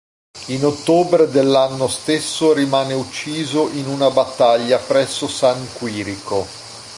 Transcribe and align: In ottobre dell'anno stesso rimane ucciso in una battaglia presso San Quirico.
In 0.47 0.65
ottobre 0.65 1.29
dell'anno 1.29 1.87
stesso 1.87 2.53
rimane 2.53 2.95
ucciso 2.95 3.67
in 3.69 3.85
una 3.85 4.09
battaglia 4.09 4.79
presso 4.79 5.27
San 5.27 5.63
Quirico. 5.73 6.43